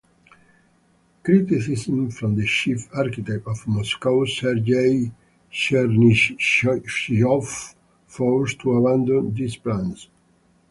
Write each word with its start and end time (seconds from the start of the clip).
Criticism 1.21 2.09
from 2.09 2.33
the 2.35 2.43
chief 2.47 2.89
architect 2.91 3.45
of 3.45 3.67
Moscow 3.67 4.25
Sergey 4.25 5.11
Chernyshyov 5.51 7.75
forced 8.07 8.59
to 8.61 8.71
abandon 8.77 9.31
these 9.31 9.57
plans. 9.57 10.09